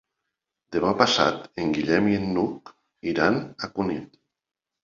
[0.75, 2.73] Demà passat en Guillem i n'Hug
[3.13, 4.19] iran a Cunit.